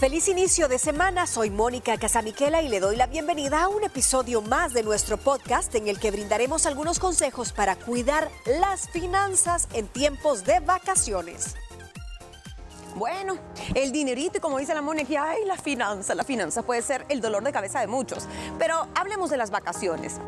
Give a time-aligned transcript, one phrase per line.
[0.00, 4.42] Feliz inicio de semana, soy Mónica Casamiquela y le doy la bienvenida a un episodio
[4.42, 8.28] más de nuestro podcast en el que brindaremos algunos consejos para cuidar
[8.60, 11.54] las finanzas en tiempos de vacaciones.
[12.96, 13.38] Bueno,
[13.74, 17.44] el dinerito, como dice la Mónica, ay, la finanza, la finanza puede ser el dolor
[17.44, 18.26] de cabeza de muchos.
[18.58, 20.20] Pero hablemos de las vacaciones.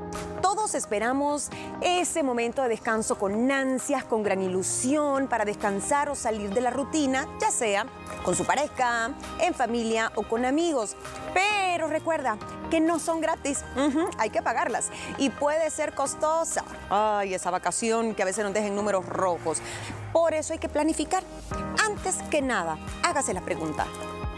[0.46, 1.50] Todos esperamos
[1.80, 6.70] ese momento de descanso con ansias, con gran ilusión, para descansar o salir de la
[6.70, 7.84] rutina, ya sea
[8.24, 10.94] con su pareja, en familia o con amigos.
[11.34, 12.38] Pero recuerda
[12.70, 13.64] que no son gratis,
[14.18, 16.62] hay que pagarlas y puede ser costosa.
[16.90, 19.58] Ay, esa vacación que a veces nos deja en números rojos.
[20.12, 21.24] Por eso hay que planificar.
[21.84, 23.84] Antes que nada, hágase la pregunta,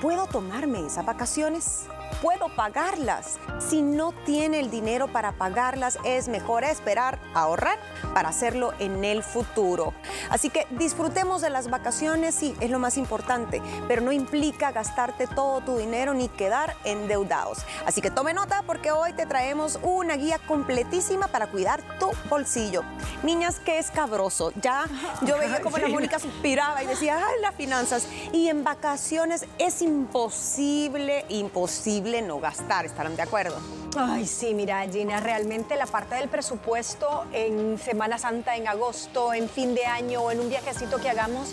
[0.00, 1.86] ¿puedo tomarme esas vacaciones?
[2.22, 3.38] ¿Puedo pagarlas?
[3.60, 7.78] Si no tiene el dinero para pagarlas, es mejor esperar, ahorrar
[8.12, 9.94] para hacerlo en el futuro.
[10.28, 15.28] Así que disfrutemos de las vacaciones, sí, es lo más importante, pero no implica gastarte
[15.28, 17.58] todo tu dinero ni quedar endeudados.
[17.86, 22.82] Así que tome nota porque hoy te traemos una guía completísima para cuidar tu bolsillo.
[23.22, 24.52] Niñas, qué escabroso.
[24.60, 24.86] Ya
[25.22, 28.08] yo veía como la Mónica suspiraba y decía, ay, las finanzas.
[28.32, 33.56] Y en vacaciones es imposible, imposible no gastar, ¿estarán de acuerdo?
[33.96, 39.48] Ay, sí, mira, Gina, realmente la parte del presupuesto en Semana Santa, en agosto, en
[39.48, 41.52] fin de año o en un viajecito que hagamos,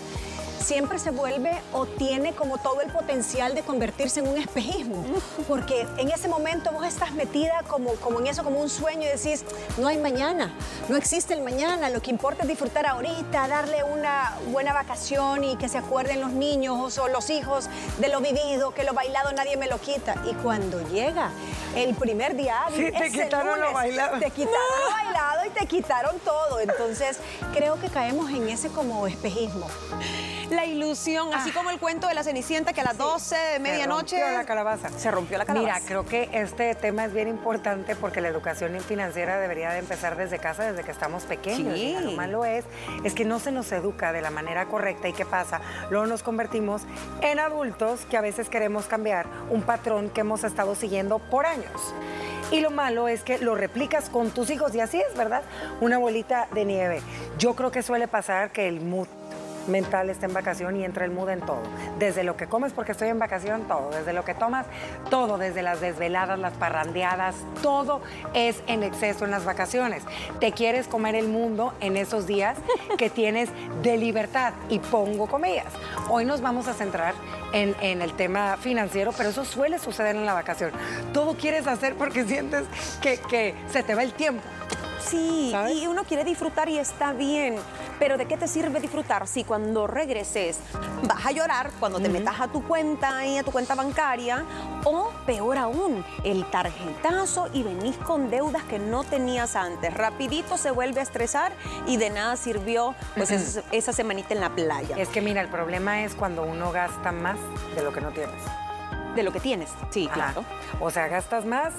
[0.66, 5.04] siempre se vuelve o tiene como todo el potencial de convertirse en un espejismo.
[5.46, 9.16] Porque en ese momento vos estás metida como, como en eso, como un sueño y
[9.16, 9.44] decís,
[9.78, 10.52] no hay mañana,
[10.88, 15.56] no existe el mañana, lo que importa es disfrutar ahorita, darle una buena vacación y
[15.56, 19.56] que se acuerden los niños o los hijos de lo vivido, que lo bailado nadie
[19.56, 20.16] me lo quita.
[20.28, 21.30] Y cuando llega
[21.76, 24.18] el primer día hábil, Sí, te quitaron lo lunes, bailado.
[24.18, 25.12] Te quitaron lo bailado y
[25.58, 26.60] te quitaron todo.
[26.60, 27.18] Entonces,
[27.54, 29.66] creo que caemos en ese como espejismo.
[30.50, 34.16] La ilusión, así como el cuento de la Cenicienta que a las 12 de medianoche
[34.16, 34.88] Se rompió la calabaza.
[34.90, 35.74] se rompió la calabaza.
[35.74, 40.16] Mira, creo que este tema es bien importante porque la educación financiera debería de empezar
[40.16, 41.74] desde casa, desde que estamos pequeños.
[41.74, 41.96] Sí.
[42.00, 42.64] Lo malo es,
[43.02, 45.60] es que no se nos educa de la manera correcta y ¿qué pasa?
[45.90, 46.82] Luego nos convertimos
[47.22, 51.94] en adultos que a veces queremos cambiar un patrón que hemos estado siguiendo por años.
[52.52, 55.42] Y lo malo es que lo replicas con tus hijos y así es, ¿verdad?
[55.80, 57.02] Una bolita de nieve.
[57.38, 59.08] Yo creo que suele pasar que el mood
[59.68, 61.62] mental está en vacación y entra el mood en todo.
[61.98, 63.90] Desde lo que comes porque estoy en vacación, todo.
[63.90, 64.66] Desde lo que tomas,
[65.10, 65.38] todo.
[65.38, 68.00] Desde las desveladas, las parrandeadas, todo
[68.34, 70.02] es en exceso en las vacaciones.
[70.40, 72.56] Te quieres comer el mundo en esos días
[72.98, 73.50] que tienes
[73.82, 74.52] de libertad.
[74.68, 75.72] Y pongo comillas.
[76.08, 77.14] Hoy nos vamos a centrar
[77.52, 80.72] en, el tema financiero, pero eso suele suceder en la vacación.
[81.12, 82.64] Todo quieres hacer porque sientes
[83.00, 84.42] que se te va el tiempo.
[85.06, 85.76] Sí, ¿Sabes?
[85.76, 87.56] y uno quiere disfrutar y está bien,
[87.98, 90.58] pero ¿de qué te sirve disfrutar si cuando regreses
[91.06, 94.44] vas a llorar cuando te metas a tu cuenta y a tu cuenta bancaria
[94.84, 99.94] o peor aún, el tarjetazo y venís con deudas que no tenías antes?
[99.94, 101.52] Rapidito se vuelve a estresar
[101.86, 104.96] y de nada sirvió pues esa, esa semanita en la playa.
[104.96, 107.38] Es que mira, el problema es cuando uno gasta más
[107.74, 108.42] de lo que no tienes.
[109.16, 109.70] De lo que tienes.
[109.90, 110.14] Sí, Ajá.
[110.14, 110.44] claro.
[110.80, 111.72] O sea, gastas más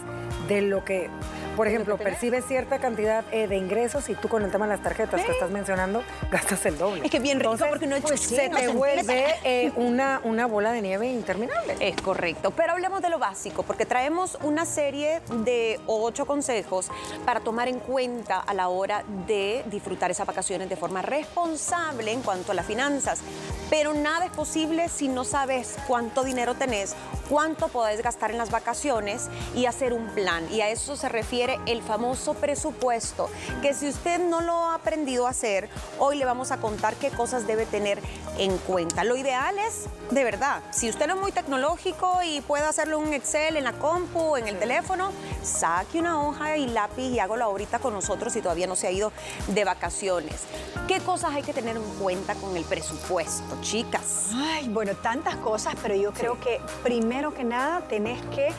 [0.48, 1.10] de lo que,
[1.56, 2.04] por ejemplo, tenés.
[2.04, 5.32] percibes cierta cantidad eh, de ingresos y tú con el tema de las tarjetas que
[5.32, 7.06] estás mencionando, gastas el doble.
[7.06, 10.48] Es que bien rico Entonces, porque no pues, sí, se te vuelve eh, una, una
[10.48, 11.76] bola de nieve interminable.
[11.80, 16.90] Es correcto, pero hablemos de lo básico, porque traemos una serie de ocho consejos
[17.26, 22.22] para tomar en cuenta a la hora de disfrutar esas vacaciones de forma responsable en
[22.22, 23.22] cuanto a las finanzas.
[23.70, 26.96] Pero nada es posible si no sabes cuánto dinero tenés,
[27.30, 30.48] cuánto podés gastar en las vacaciones y hacer un plan.
[30.52, 33.30] Y a eso se refiere el famoso presupuesto,
[33.62, 37.10] que si usted no lo ha aprendido a hacer, hoy le vamos a contar qué
[37.10, 38.00] cosas debe tener
[38.38, 39.04] en cuenta.
[39.04, 43.08] Lo ideal es, de verdad, si usted no es muy tecnológico y puede hacerlo en
[43.08, 45.12] un Excel, en la compu, en el teléfono,
[45.44, 48.92] saque una hoja y lápiz y hágalo ahorita con nosotros si todavía no se ha
[48.92, 49.12] ido
[49.48, 50.44] de vacaciones.
[50.88, 54.30] ¿Qué cosas hay que tener en cuenta con el presupuesto, chicas?
[54.34, 58.50] Ay, bueno, tantas cosas, pero yo creo que primero que nada tenés que,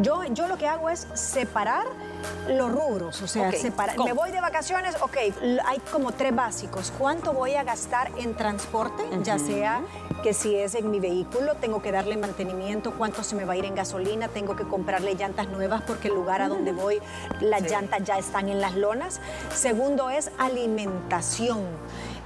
[0.00, 1.86] yo, yo lo que hago es separar
[2.48, 3.96] los rubros, o sea, Ok, separar.
[3.96, 4.08] ¿cómo?
[4.08, 5.16] Me voy de vacaciones, ok,
[5.64, 6.92] hay como tres básicos.
[6.98, 9.04] ¿Cuánto voy a gastar en transporte?
[9.22, 9.82] Ya sea
[10.22, 13.56] que si es en mi vehículo, tengo que darle mantenimiento, cuánto se me va a
[13.56, 17.00] ir en gasolina, tengo que comprarle llantas nuevas porque el lugar a donde voy,
[17.40, 19.20] las llantas ya están en las lonas.
[19.54, 21.60] Segundo es alimentación.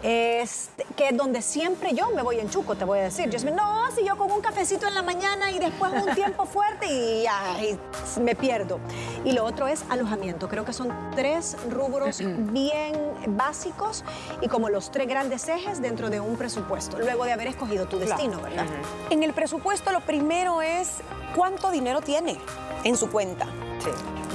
[0.03, 3.31] es que es donde siempre yo me voy en chuco, te voy a decir.
[3.31, 6.45] Yo siempre, no, si yo con un cafecito en la mañana y después un tiempo
[6.45, 7.79] fuerte y ay,
[8.21, 8.81] me pierdo.
[9.25, 10.49] Y lo otro es alojamiento.
[10.49, 12.21] Creo que son tres rubros
[12.53, 12.95] bien
[13.29, 14.05] básicos
[14.41, 17.99] y como los tres grandes ejes dentro de un presupuesto, luego de haber escogido tu
[17.99, 18.67] destino, ¿verdad?
[19.11, 20.99] En el presupuesto lo primero es
[21.35, 22.39] cuánto dinero tiene
[22.85, 23.47] en su cuenta.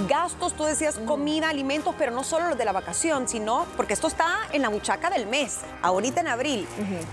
[0.08, 4.08] Gastos, tú decías comida, alimentos, pero no solo los de la vacación, sino porque esto
[4.08, 6.68] está en la muchaca del mes, ahorita en abril.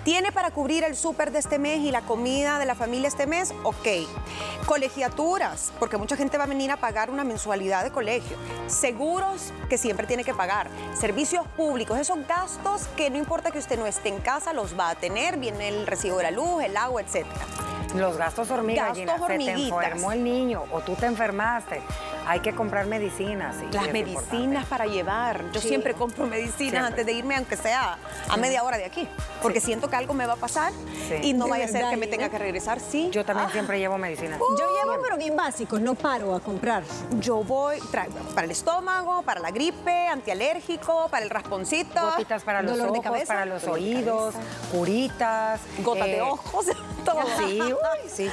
[0.04, 3.26] ¿Tiene para cubrir el súper de este mes y la comida de la familia este
[3.26, 3.54] mes?
[3.62, 3.88] Ok.
[4.66, 8.36] Colegiaturas, porque mucha gente va a venir a pagar una mensualidad de colegio.
[8.66, 10.68] Seguros que siempre tiene que pagar.
[10.98, 14.90] Servicios públicos, esos gastos que no importa que usted no esté en casa, los va
[14.90, 15.38] a tener.
[15.38, 17.44] Viene el recibo de la luz, el agua, etcétera.
[17.94, 19.84] Los gastos hormigas, Gastos Gina, se te hormiguitas.
[19.84, 21.80] enfermó el niño o tú te enfermaste.
[22.26, 23.56] Hay que comprar medicinas.
[23.56, 24.66] sí, Las medicinas importante.
[24.68, 25.44] para llevar.
[25.52, 25.68] Yo Sí.
[25.68, 26.78] siempre compro medicinas Siempre.
[26.80, 27.98] antes de irme, aunque sea
[28.28, 29.08] a media hora de aquí.
[29.40, 30.72] Porque siento que algo me va a pasar
[31.08, 31.14] Sí.
[31.22, 32.16] y no De vaya a ser que me Gina.
[32.16, 32.80] tenga que regresar.
[32.80, 33.08] Sí.
[33.12, 34.38] Yo también siempre llevo medicinas.
[34.40, 36.82] Yo llevo, pero bien básicos, no paro a comprar.
[37.20, 42.62] Yo voy traigo para el estómago, para la gripe, antialérgico, para el rasponcito, Gotitas para
[42.62, 43.26] los Dolor de ojos, cabeza.
[43.34, 44.34] para los oídos,
[44.72, 45.60] curitas.
[45.78, 46.66] gotas de eh, ojos,
[47.04, 47.22] todo.
[47.38, 48.30] Sí, uy, sí.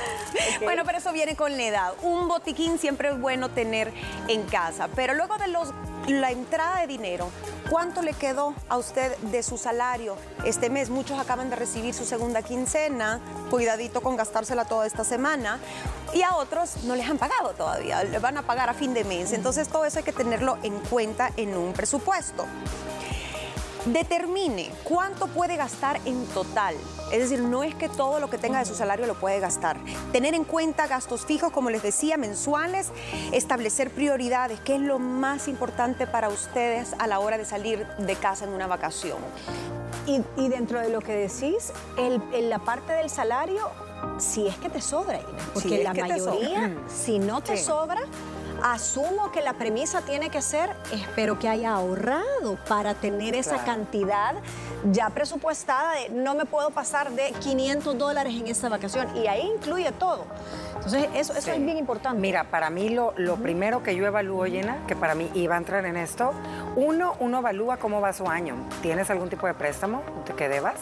[0.63, 1.93] Bueno, pero eso viene con la edad.
[2.01, 3.91] Un botiquín siempre es bueno tener
[4.27, 4.87] en casa.
[4.95, 5.73] Pero luego de los,
[6.07, 7.29] la entrada de dinero,
[7.69, 10.15] ¿cuánto le quedó a usted de su salario
[10.45, 10.89] este mes?
[10.89, 13.19] Muchos acaban de recibir su segunda quincena.
[13.49, 15.59] Cuidadito con gastársela toda esta semana.
[16.13, 18.03] Y a otros no les han pagado todavía.
[18.03, 19.33] Le van a pagar a fin de mes.
[19.33, 22.45] Entonces todo eso hay que tenerlo en cuenta en un presupuesto.
[23.85, 26.75] Determine cuánto puede gastar en total.
[27.11, 29.77] Es decir, no es que todo lo que tenga de su salario lo puede gastar.
[30.11, 32.89] Tener en cuenta gastos fijos, como les decía, mensuales,
[33.31, 38.15] establecer prioridades, qué es lo más importante para ustedes a la hora de salir de
[38.15, 39.17] casa en una vacación.
[40.05, 43.67] Y, y dentro de lo que decís, el- en la parte del salario,
[44.19, 47.65] si es que te sobra, Ina, porque Si la mayoría, si no te Sí.
[47.65, 48.01] sobra,
[48.63, 53.65] asumo que la premisa tiene que ser, espero que haya ahorrado para tener esa Claro.
[53.65, 54.35] cantidad
[54.91, 59.51] ya presupuestada de no me puedo pasar de 500 dólares en esta vacación y ahí
[59.55, 60.25] incluye todo.
[60.75, 61.51] Entonces, eso, eso Sí.
[61.51, 62.19] es bien importante.
[62.19, 65.57] Mira, para mí lo, lo primero que yo evalúo, Llena, que para mí iba a
[65.59, 66.33] entrar en esto,
[66.75, 68.55] uno, uno evalúa cómo va su año.
[68.81, 70.01] ¿Tienes algún tipo de préstamo
[70.35, 70.75] que debas?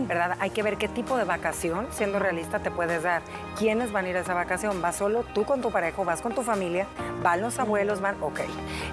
[0.00, 0.36] ¿Verdad?
[0.40, 3.22] Hay que ver qué tipo de vacación, siendo realista, te puedes dar.
[3.56, 4.82] ¿Quiénes van a ir a esa vacación?
[4.82, 6.88] ¿Vas solo tú con tu pareja vas con tu familia?
[7.24, 8.02] ¿Van los abuelos?
[8.02, 8.22] ¿Van?
[8.22, 8.40] Ok.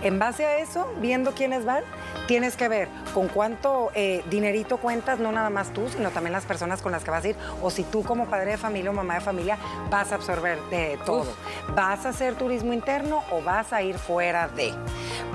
[0.03, 1.83] En base a eso, viendo quiénes van,
[2.27, 6.45] tienes que ver con cuánto eh, dinerito cuentas, no nada más tú, sino también las
[6.45, 7.35] personas con las que vas a ir.
[7.61, 9.57] O si tú como padre de familia o mamá de familia
[9.89, 11.29] vas a absorber de todo.
[11.75, 14.73] ¿Vas a hacer turismo interno o vas a ir fuera de?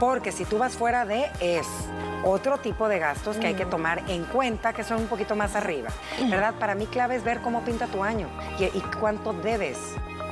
[0.00, 1.66] Porque si tú vas fuera de, es
[2.24, 5.54] otro tipo de gastos que hay que tomar en cuenta que son un poquito más
[5.54, 5.90] arriba.
[6.30, 6.54] ¿Verdad?
[6.58, 8.26] Para mí clave es ver cómo pinta tu año
[8.58, 9.76] y, y cuánto debes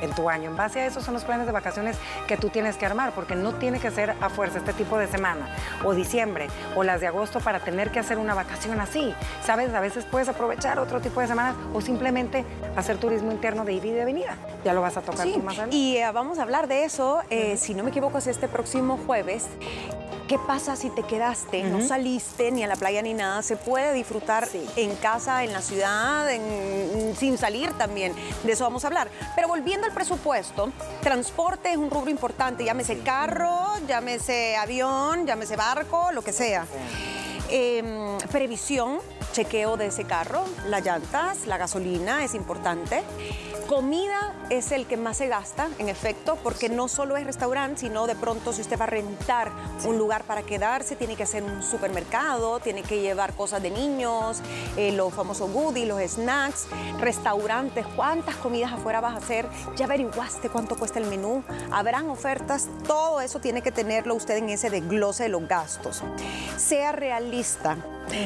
[0.01, 0.49] en tu año.
[0.49, 1.97] En base a eso son los planes de vacaciones
[2.27, 5.07] que tú tienes que armar, porque no tiene que ser a fuerza este tipo de
[5.07, 5.47] semana,
[5.83, 9.13] o diciembre, o las de agosto para tener que hacer una vacación así.
[9.43, 9.73] ¿Sabes?
[9.73, 12.45] A veces puedes aprovechar otro tipo de semanas o simplemente
[12.75, 14.35] hacer turismo interno de ida y de venida.
[14.63, 15.75] Ya lo vas a tocar Sí, tú más adelante.
[15.75, 18.97] y eh, vamos a hablar de eso, eh, si no me equivoco, es este próximo
[19.05, 19.47] jueves.
[20.27, 23.43] ¿Qué pasa si te quedaste, no saliste ni a la playa ni nada?
[23.43, 24.65] Se puede disfrutar Sí.
[24.75, 28.11] en casa, en la ciudad, en- sin salir también.
[28.43, 29.07] De eso vamos a hablar.
[29.35, 32.65] Pero volviendo al presupuesto, transporte es un rubro importante.
[32.65, 36.65] Llámese carro, llámese avión, llámese barco, lo que sea.
[37.49, 38.97] Em, previsión,
[39.31, 43.03] chequeo de ese carro, las llantas, la gasolina es importante.
[43.67, 48.05] Comida es el que más se gasta, en efecto, porque no solo es restaurante, sino
[48.05, 49.51] de pronto si usted va a rentar
[49.85, 54.39] un lugar para quedarse, tiene que hacer un supermercado, tiene que llevar cosas de niños,
[54.77, 56.67] eh, los famosos goodies, los snacks,
[56.99, 62.67] restaurantes, cuántas comidas afuera vas a hacer, ya averiguaste cuánto cuesta el menú, habrán ofertas,
[62.85, 66.03] todo eso tiene que tenerlo usted en ese desglose de los gastos.
[66.57, 67.77] Sea realista,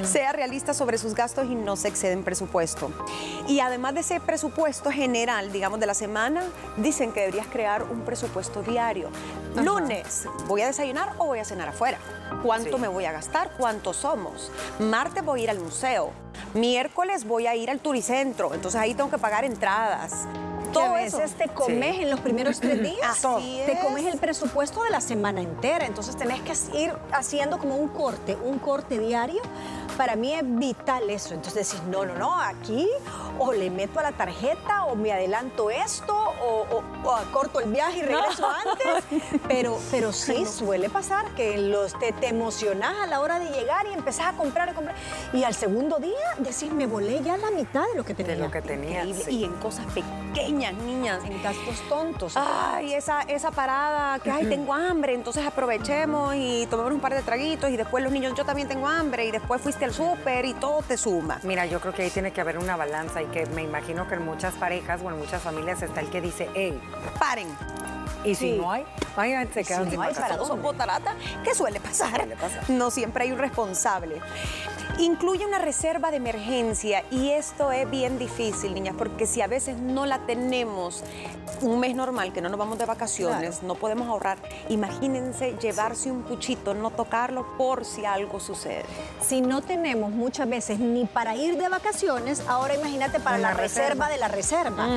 [0.03, 2.91] sea realista sobre sus gastos y no se excede en presupuesto.
[3.47, 6.43] Y además de ese presupuesto general, digamos, de la semana,
[6.77, 9.09] dicen que deberías crear un presupuesto diario.
[9.55, 11.97] Lunes, ¿voy a desayunar o voy a cenar afuera?
[12.43, 12.81] ¿Cuánto Sí.
[12.81, 13.51] me voy a gastar?
[13.57, 14.51] ¿Cuántos somos?
[14.79, 16.11] Martes voy a ir al museo.
[16.53, 18.53] Miércoles voy a ir al turicentro.
[18.53, 20.25] Entonces ahí tengo que pagar entradas.
[20.73, 21.17] Todo a eso.
[21.17, 22.01] veces te comes Sí.
[22.03, 23.25] en los primeros tres días.
[23.25, 23.79] Así Te es.
[23.79, 25.85] comes el presupuesto de la semana entera.
[25.85, 29.41] Entonces tenés que ir haciendo como un corte, un corte diario
[29.99, 31.33] para mí es vital eso.
[31.33, 32.87] Entonces decís, no, no, no, aquí
[33.37, 36.81] o le meto a la tarjeta o me adelanto esto o,
[37.33, 39.39] corto el viaje y regreso antes.
[39.47, 43.87] Pero, pero sí suele pasar que los, te, te emocionás a la hora de llegar
[43.87, 44.95] y empezás a comprar, a comprar.
[45.33, 48.35] Y al segundo día decís, me volé ya la mitad de lo que tenía.
[48.35, 49.05] De lo que tenía.
[49.05, 51.23] Y en cosas pequeñas, niñas.
[51.25, 52.33] En gastos tontos.
[52.35, 57.21] Ay, esa, esa parada que, ay, tengo hambre, entonces aprovechemos y tomemos un par de
[57.21, 60.53] traguitos y después los niños, yo también tengo hambre y después fuiste al súper y
[60.53, 61.39] todo te suma.
[61.43, 64.15] Mira, yo creo que ahí tiene que haber una balanza y que me imagino que
[64.15, 66.79] en muchas parejas o en muchas familias está el que dice, hey,
[67.17, 67.47] paren.
[68.23, 68.85] Y si no hay,
[69.53, 72.17] se quedan si no hay para dos botarata, ¿qué suele pasar?
[72.17, 72.69] Suele pasar?
[72.69, 74.21] No siempre hay un responsable.
[74.99, 79.77] Incluye una reserva de emergencia y esto es bien difícil, niñas, porque si a veces
[79.77, 81.05] no la tenemos
[81.61, 84.37] un mes normal, que no nos vamos de vacaciones, no podemos ahorrar,
[84.69, 88.83] imagínense llevarse un puchito, no tocarlo por si algo sucede.
[89.21, 94.09] Si no tenemos muchas veces ni para ir de vacaciones, ahora imagínate para la, reserva.
[94.09, 94.87] de la reserva.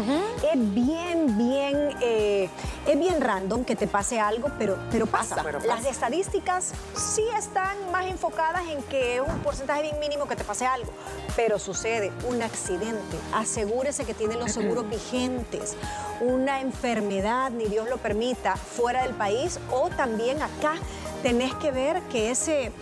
[0.53, 2.49] Es bien, bien, eh,
[2.87, 5.43] es bien random que te pase algo, pero, pero pasa.
[5.65, 10.67] Las estadísticas sí están más enfocadas en que un porcentaje bien mínimo que te pase
[10.67, 10.93] algo,
[11.37, 13.17] pero sucede un accidente.
[13.33, 15.77] Asegúrese que tiene los seguros vigentes.
[16.21, 20.75] Una enfermedad, ni Dios lo permita, fuera del país o también acá
[21.23, 22.73] tenés que ver que ese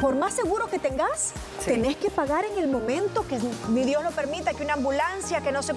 [0.00, 1.32] por más seguro que tengas,
[1.64, 3.38] tenés que pagar en el momento que
[3.70, 5.72] ni Dios lo permita, que una ambulancia, que no se...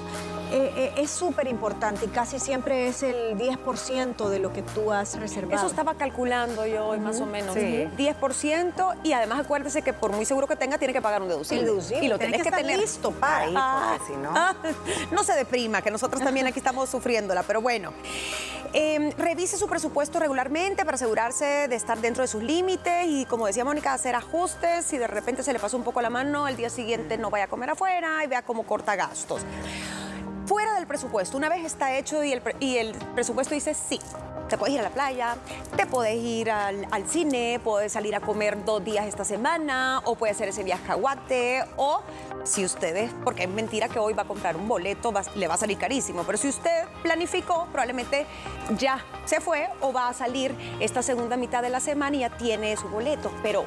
[0.51, 4.91] Eh, eh, es súper importante y casi siempre es el 10% de lo que tú
[4.91, 5.55] has reservado.
[5.55, 7.53] Eso estaba calculando yo hoy más o menos.
[7.53, 7.87] Sí.
[7.97, 11.71] 10% y además acuérdese que por muy seguro que tenga tiene que pagar un deducible.
[12.01, 13.45] Y lo tenés, que, tener listo para.
[13.45, 14.31] Ahí, ah, si no...
[14.35, 14.55] Ah,
[15.11, 17.93] no se deprima, que nosotros también aquí estamos sufriéndola, pero bueno.
[18.73, 23.47] Em, revise su presupuesto regularmente para asegurarse de estar dentro de sus límites y como
[23.47, 24.85] decía Mónica, hacer ajustes.
[24.85, 27.45] Si de repente se le pasó un poco la mano, al día siguiente no vaya
[27.45, 29.41] a comer afuera y vea cómo corta gastos.
[30.45, 33.99] Fuera del presupuesto, una vez está hecho y el, y el presupuesto dice sí,
[34.49, 35.37] te puedes ir a la playa,
[35.77, 40.31] te puedes ir al, cine, puedes salir a comer dos días esta semana, o puede
[40.31, 42.01] hacer ese viaje a Guate, o
[42.43, 45.57] si ustedes, porque es mentira que hoy va a comprar un boleto, le va a
[45.57, 48.25] salir carísimo, pero si usted planificó, probablemente
[48.77, 52.29] ya se fue o va a salir esta segunda mitad de la semana y ya
[52.31, 53.65] tiene su boleto, pero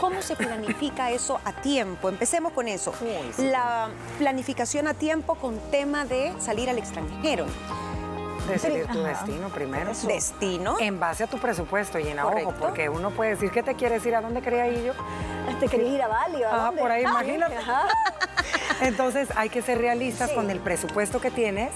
[0.00, 2.08] ¿Cómo se planifica eso a tiempo?
[2.08, 2.92] Empecemos con eso.
[3.38, 7.46] La planificación a tiempo con tema de salir al extranjero.
[8.48, 9.92] Decidir tu destino primero.
[10.06, 10.76] Destino.
[10.78, 14.04] En base a tu presupuesto y en ahorro, porque uno puede decir que te quieres
[14.04, 14.92] ir, ¿a dónde quería ir yo?
[15.60, 17.56] Te querías ir a Bali, ¿a Ah, por ahí, imagínate.
[18.80, 21.70] Entonces hay que ser realistas con el presupuesto que tienes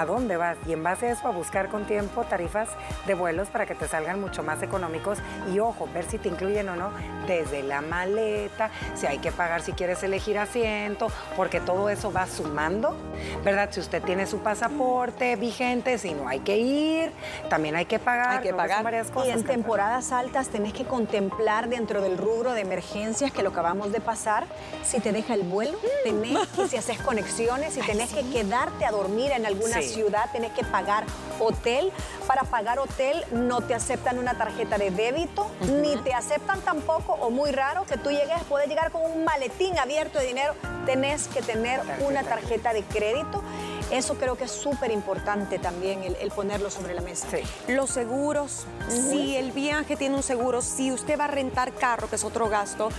[0.00, 2.68] a dónde vas y en base a eso a buscar con tiempo tarifas
[3.06, 5.18] de vuelos para que te salgan mucho más económicos
[5.52, 6.90] y ojo, ver si te incluyen o no
[7.26, 12.26] desde la maleta, si hay que pagar si quieres elegir asiento, porque todo eso va
[12.26, 12.96] sumando,
[13.44, 13.68] ¿verdad?
[13.72, 17.12] Si usted tiene su pasaporte vigente, si no hay que ir,
[17.50, 18.38] también hay que pagar.
[18.38, 18.84] Hay que pagar.
[18.84, 23.42] Varias cosas y en temporadas altas tenés que contemplar dentro del rubro de emergencias que
[23.42, 24.46] lo acabamos de pasar,
[24.84, 28.90] si te deja el vuelo, tenés que, si haces conexiones, si tenés que quedarte a
[28.90, 31.04] dormir en alguna ciudad tenés que pagar
[31.40, 31.92] hotel.
[32.26, 35.50] Para pagar hotel no te aceptan una tarjeta de débito,
[35.82, 39.78] ni te aceptan tampoco, o muy raro, que tú llegues, puedes llegar con un maletín
[39.78, 40.54] abierto de dinero,
[40.84, 43.42] tenés que tener una tarjeta de crédito.
[43.90, 47.26] Eso creo que es súper importante también el, ponerlo sobre la mesa.
[47.68, 52.16] Los seguros, si el viaje tiene un seguro, si usted va a rentar carro, que
[52.16, 52.90] es otro gasto,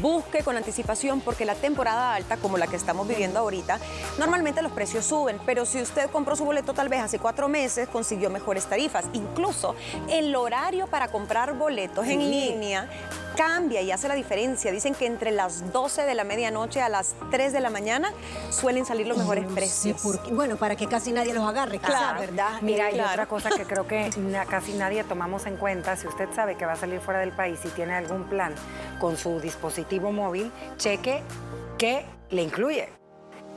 [0.00, 3.80] busque con anticipación porque la temporada alta, como la que estamos viviendo ahorita,
[4.18, 7.88] normalmente los precios suben, pero si usted compró su boleto tal vez hace cuatro meses,
[7.88, 9.06] consiguió mejores tarifas.
[9.12, 9.74] Incluso
[10.08, 12.88] el horario para comprar boletos en línea
[13.36, 14.72] cambia y hace la diferencia.
[14.72, 18.12] Dicen que entre las 12 de la medianoche a las 3 de la mañana
[18.50, 20.02] suelen salir los mejores precios.
[20.32, 22.60] bueno, para que casi nadie los agarre, claro, ¿verdad?
[22.62, 24.10] Mira, y otra cosa que creo que
[24.50, 27.60] casi nadie tomamos en cuenta, si usted sabe que va a salir fuera del país
[27.64, 28.54] y tiene algún plan
[28.98, 31.22] con su dispositivo móvil, cheque
[31.78, 33.05] qué le incluye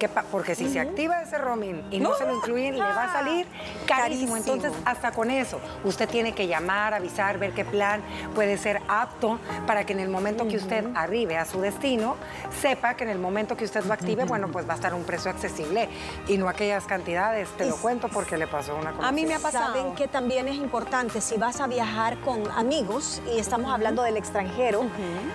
[0.07, 3.47] porque si se activa ese roaming y no, se lo incluyen, le va a salir
[3.85, 4.37] carísimo.
[4.37, 8.01] Entonces, hasta con eso, usted tiene que llamar, avisar, ver qué plan
[8.35, 12.15] puede ser apto para que en el momento que usted arribe a su destino,
[12.61, 15.03] sepa que en el momento que usted lo active, bueno, pues va a estar un
[15.03, 15.89] precio accesible
[16.27, 17.49] y no aquellas cantidades.
[17.57, 19.07] Te lo cuento porque le pasó una cosa.
[19.07, 19.73] A mí me ha pasado.
[19.73, 24.17] Saben que también es importante, si vas a viajar con amigos, y estamos hablando del
[24.17, 24.83] extranjero,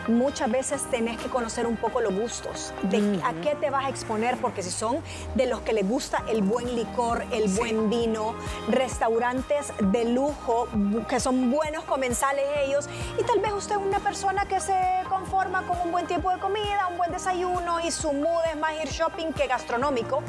[0.08, 3.88] muchas veces tenés que conocer un poco los gustos, de a qué te vas a
[3.88, 5.00] exponer, porque si son
[5.34, 8.34] de los que les gusta el buen licor, el buen vino,
[8.68, 10.68] restaurantes de lujo,
[11.08, 14.76] que son buenos comensales ellos, y tal vez usted es una persona que se
[15.08, 18.72] conforma con un buen tiempo de comida, un buen desayuno y su mood es más
[18.82, 20.22] ir shopping que gastronómico,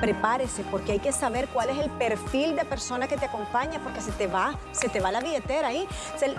[0.00, 4.00] prepárese porque hay que saber cuál es el perfil de persona que te acompaña porque
[4.00, 5.86] se te va, se te va la billetera ahí.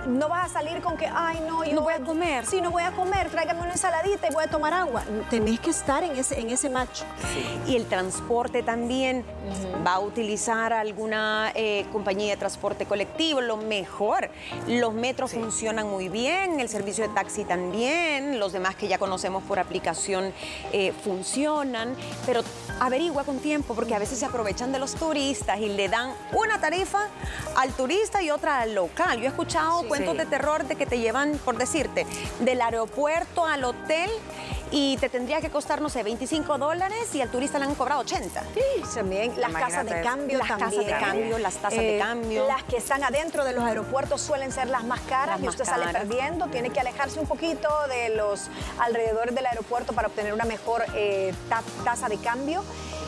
[0.07, 2.45] no vas a salir con que, ay, no, yo no voy a comer.
[2.45, 5.03] Sí, no voy a comer, tráigame una ensaladita y voy a tomar agua.
[5.29, 7.01] Tenés que estar en ese, en ese match.
[7.67, 9.23] Y el transporte también
[9.85, 14.29] va a utilizar alguna eh, compañía de transporte colectivo, lo mejor.
[14.67, 19.43] Los metros funcionan muy bien, el servicio de taxi también, los demás que ya conocemos
[19.43, 20.33] por aplicación
[20.71, 22.41] eh, funcionan, pero
[22.81, 26.59] averigua con tiempo porque a veces se aprovechan de los turistas y le dan una
[26.59, 27.07] tarifa
[27.55, 29.19] al turista y otra al local.
[29.19, 32.07] Yo he escuchado cuentos de terror de que te llevan, por decirte,
[32.39, 34.09] del aeropuerto al hotel
[34.71, 38.01] y te tendría que costar, no sé, 25 dólares y al turista le han cobrado
[38.01, 38.43] 80.
[38.53, 39.33] Sí, también.
[39.39, 42.47] Las casas de cambio las casas de cambio, las tasas de eh, cambio.
[42.47, 45.91] Las que están adentro de los aeropuertos suelen ser las más caras y usted sale
[45.91, 48.49] perdiendo, tiene que alejarse un poquito de los
[48.79, 51.33] alrededores del aeropuerto para obtener una mejor eh,
[51.83, 52.63] tasa de cambio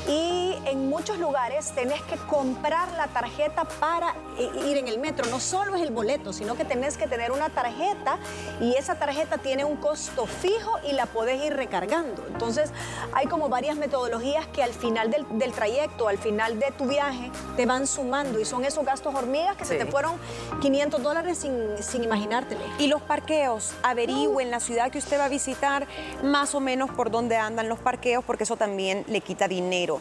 [0.08, 5.26] y en muchos lugares tenés que comprar la tarjeta para ir en el metro.
[5.30, 8.18] No solo es el boleto, sino que tenés que tener una tarjeta
[8.60, 12.26] y esa tarjeta tiene un costo fijo y la podés ir recargando.
[12.28, 12.72] Entonces
[13.14, 17.66] hay como varias metodologías que al final del, trayecto, al final de tu viaje, te
[17.66, 20.16] van sumando y son esos gastos hormigas que se te fueron
[20.62, 22.62] 500 dólares sin, sin imaginártelo.
[22.80, 25.88] Y los parqueos, averigüen la ciudad que usted va a visitar
[26.24, 29.93] más o menos por dónde andan los parqueos porque eso también le quita dinero.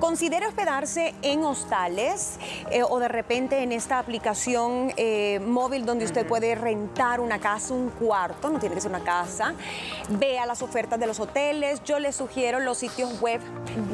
[0.00, 2.38] Considere hospedarse en hostales
[2.70, 7.74] eh, o de repente en esta aplicación eh, móvil donde usted puede rentar una casa,
[7.74, 9.54] un cuarto, no tiene que ser una casa.
[10.08, 11.82] Vea las ofertas de los hoteles.
[11.84, 13.40] Yo les sugiero los sitios web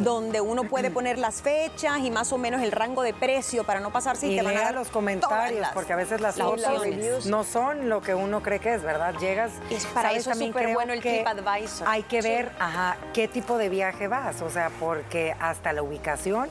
[0.03, 3.81] donde uno puede poner las fechas y más o menos el rango de precio para
[3.81, 7.45] no pasarse y, te van a dar los comentarios, porque a veces las, fotos no
[7.45, 9.15] son lo que uno cree que es, ¿verdad?
[9.19, 9.53] Llegas.
[9.71, 11.89] Es para eso es súper bueno el TripAdvisor.
[11.89, 16.49] Hay que ver, ajá, qué tipo de viaje vas, o sea, porque hasta la ubicación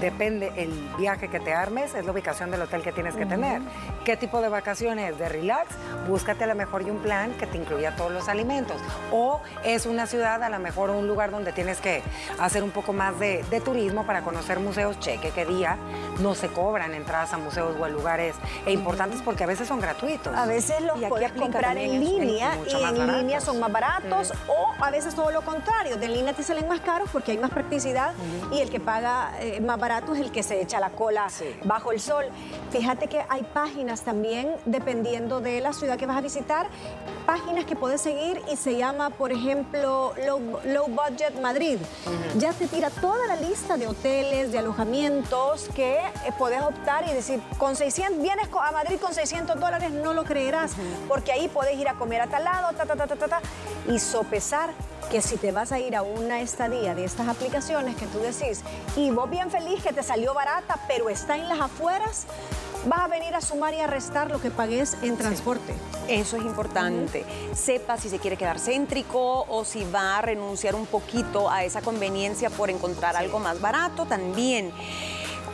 [0.00, 3.62] depende el viaje que te armes, es la ubicación del hotel que tienes que tener.
[4.04, 5.18] ¿Qué tipo de vacaciones?
[5.18, 5.68] De relax,
[6.08, 8.80] búscate a lo mejor y un plan que te incluya todos los alimentos.
[9.12, 12.02] O es una ciudad, a lo mejor un lugar donde tienes que
[12.38, 15.78] hacer un poco más de, turismo para conocer museos, cheque qué día
[16.20, 19.80] no se cobran entradas a museos o a lugares e importantes porque a veces son
[19.80, 20.34] gratuitos.
[20.34, 24.90] A veces los puedes comprar en línea y en línea son más baratos o a
[24.90, 28.12] veces todo lo contrario, de línea te salen más caros porque hay más practicidad
[28.52, 31.28] y el que paga eh, más barato es el que se echa la cola
[31.64, 32.24] bajo el sol.
[32.70, 36.68] Fíjate que hay páginas también, dependiendo de la ciudad que vas a visitar,
[37.26, 41.78] páginas que puedes seguir y se llama, por ejemplo, Low, Budget Madrid.
[42.38, 47.12] Ya te tira toda la lista de hoteles, de alojamientos que eh, puedes optar y
[47.12, 50.72] decir, con 600, vienes a Madrid con 600 dólares, no lo creerás,
[51.08, 53.40] porque ahí puedes ir a comer a tal lado, ta, ta, ta, ta, ta,
[53.88, 54.70] y sopesar
[55.10, 58.62] que si te vas a ir a una estadía de estas aplicaciones que tú decís,
[58.96, 62.26] y vos bien feliz que te salió barata, pero está en las afueras,
[62.86, 65.74] vas a venir a sumar y a restar lo que pagues en transporte.
[66.08, 67.24] Eso es importante.
[67.54, 71.82] Sepa si se quiere quedar céntrico o si va a renunciar un poquito a esa
[71.82, 74.72] conveniencia por encontrar algo más barato también.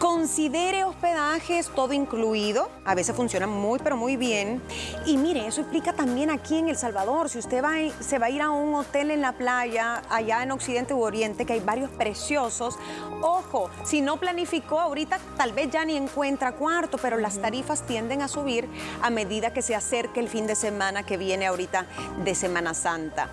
[0.02, 4.60] Considere hospedajes todo incluido, a veces funciona muy pero muy bien.
[5.06, 8.30] Y mire, eso implica también aquí en El Salvador, si usted va, se va a
[8.30, 11.88] ir a un hotel en la playa, allá en Occidente u Oriente, que hay varios
[11.88, 12.80] preciosos,
[13.20, 18.22] ojo, si no planificó ahorita, tal vez ya ni encuentra cuarto, pero las tarifas tienden
[18.22, 18.68] a subir
[19.02, 21.86] a medida que se acerque el fin de semana que viene ahorita
[22.24, 23.30] de Semana Santa.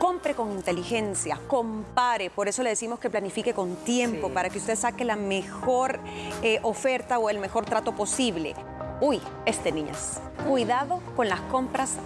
[0.00, 4.74] Compre con inteligencia, compare, por eso le decimos que planifique con tiempo para que usted
[4.74, 6.00] saque la mejor
[6.42, 8.54] eh, oferta o el mejor trato posible.
[9.02, 11.98] Uy, este niñas, cuidado con las compras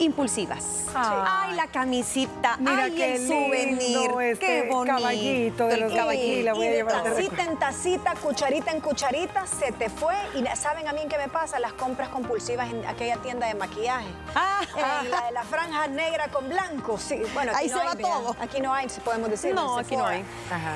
[0.00, 0.86] impulsivas.
[0.94, 4.96] Ay, la camisita, Mira ay, qué el souvenir, este qué bonito.
[4.96, 6.44] caballito de los caballitos.
[6.44, 10.16] La voy a llevar tacita en tacita, cucharita en cucharita, se te fue.
[10.34, 11.60] Y ¿saben a mí qué me pasa?
[11.60, 14.08] Las compras compulsivas en aquella tienda de maquillaje.
[14.34, 14.62] Ah,
[15.08, 16.98] la de la franja negra con blanco.
[16.98, 18.34] Sí, bueno, ahí se va todo.
[18.40, 19.54] Aquí no hay, si podemos decir.
[19.54, 20.24] No, aquí no hay.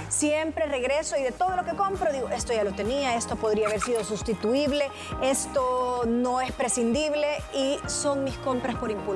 [0.08, 3.66] Siempre regreso y de todo lo que compro digo, esto ya lo tenía, esto podría
[3.66, 4.88] haber sido sustituible,
[5.22, 9.13] esto no es prescindible y son mis compras por impulso.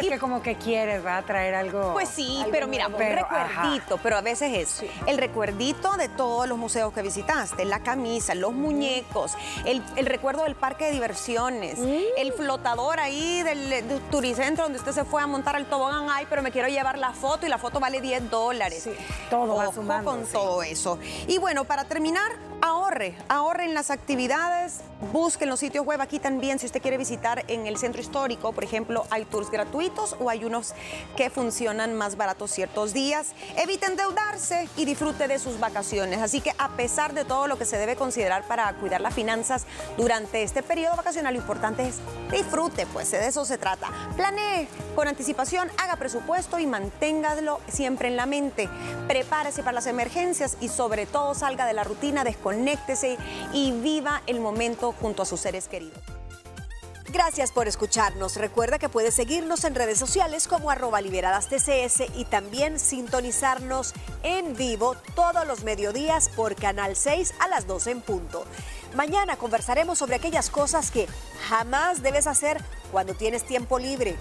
[0.00, 1.92] Es que como que quieres, va a traer algo.
[1.92, 6.48] Pues sí, Algo pero mira, un recuerdito, pero a veces es el recuerdito de todos
[6.48, 11.78] los museos que visitaste, la camisa, los muñecos, el, el recuerdo del parque de diversiones,
[11.78, 11.98] Mm.
[12.16, 16.26] el flotador ahí del, del turicentro donde usted se fue a montar el tobogán, ay,
[16.28, 18.82] pero me quiero llevar la foto y la foto vale 10 dólares.
[18.84, 18.92] Sí.
[19.30, 20.32] Todo va Ojo sumando, con sí.
[20.32, 20.98] todo eso.
[21.28, 22.30] Y bueno, para terminar,
[22.64, 24.80] ahorre, ahorre en las actividades,
[25.12, 28.52] busque en los sitios web aquí también si usted quiere visitar en el centro histórico,
[28.52, 30.72] por ejemplo, hay tours gratuitos o hay unos
[31.14, 33.34] que funcionan más baratos ciertos días.
[33.58, 36.20] Evite endeudarse y disfrute de sus vacaciones.
[36.20, 39.66] Así que a pesar de todo lo que se debe considerar para cuidar las finanzas
[39.98, 41.96] durante este periodo vacacional, lo importante es
[42.30, 43.90] disfrute, pues de eso se trata.
[44.16, 48.70] Planee con anticipación, haga presupuesto y manténgalo siempre en la mente.
[49.06, 52.24] Prepárese para las emergencias y sobre todo salga de la rutina,
[52.54, 53.18] desconéctese
[53.52, 55.98] y viva el momento junto a sus seres queridos.
[57.12, 58.36] Gracias por escucharnos.
[58.36, 63.92] Recuerda que puedes seguirnos en redes sociales como arroba liberadas TCS y también sintonizarnos
[64.24, 68.44] en vivo todos los mediodías por Canal 6 a las 12 en punto.
[68.96, 71.06] Mañana conversaremos sobre aquellas cosas que
[71.48, 74.16] jamás debes hacer cuando tienes tiempo libre.